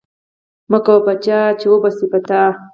[0.71, 2.41] مکوه په چا چی اوبشی په تا